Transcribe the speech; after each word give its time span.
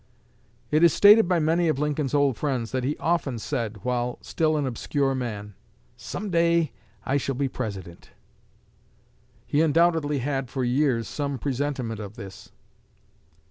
It 0.71 0.83
is 0.83 0.91
stated 0.93 1.27
by 1.27 1.37
many 1.37 1.67
of 1.67 1.77
Lincoln's 1.77 2.15
old 2.15 2.35
friends 2.35 2.71
that 2.71 2.83
he 2.83 2.97
often 2.97 3.37
said 3.37 3.81
while 3.83 4.17
still 4.23 4.57
an 4.57 4.65
obscure 4.65 5.13
man, 5.13 5.53
'Some 5.95 6.31
day 6.31 6.71
I 7.05 7.17
shall 7.17 7.35
be 7.35 7.47
President.' 7.47 8.09
He 9.45 9.61
undoubtedly 9.61 10.17
had 10.17 10.49
for 10.49 10.63
years 10.63 11.07
some 11.07 11.37
presentiment 11.37 11.99
of 11.99 12.15
this." 12.15 12.51